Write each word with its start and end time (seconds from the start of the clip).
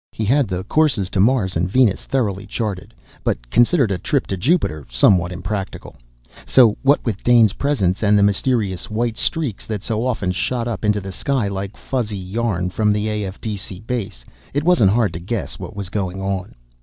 He 0.11 0.25
had 0.25 0.47
the 0.47 0.63
courses 0.63 1.11
to 1.11 1.19
Mars 1.19 1.55
and 1.55 1.69
Venus 1.69 2.05
thoroughly 2.05 2.47
charted 2.47 2.91
but 3.23 3.51
considered 3.51 3.91
a 3.91 3.99
trip 3.99 4.25
to 4.25 4.35
Jupiter 4.35 4.83
somewhat 4.89 5.31
impractical. 5.31 5.95
So, 6.47 6.75
what 6.81 7.05
with 7.05 7.21
Dane's 7.23 7.53
presence 7.53 8.01
and 8.01 8.17
the 8.17 8.23
mysterious 8.23 8.89
white 8.89 9.15
streaks 9.15 9.67
that 9.67 9.83
so 9.83 10.03
often 10.03 10.31
shot 10.31 10.67
up 10.67 10.83
into 10.83 11.01
the 11.01 11.11
sky 11.11 11.47
like 11.49 11.77
fuzzy 11.77 12.17
yarn 12.17 12.71
from 12.71 12.91
the 12.91 13.05
AFDC 13.05 13.85
base, 13.85 14.25
it 14.55 14.63
wasn't 14.63 14.89
hard 14.89 15.13
to 15.13 15.19
guess 15.19 15.59
what 15.59 15.75
was 15.75 15.89
going 15.89 16.19
on. 16.19 16.55